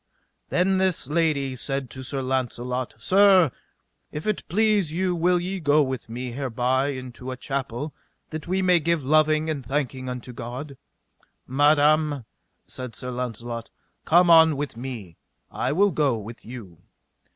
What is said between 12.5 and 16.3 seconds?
said Sir Launcelot, come on with me, I will go